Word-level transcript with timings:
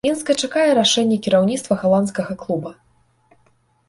Мінск 0.05 0.29
і 0.33 0.35
чакае 0.45 0.69
рашэння 0.77 1.17
кіраўніцтва 1.27 1.77
галандскага 1.81 2.33
клуба. 2.45 2.73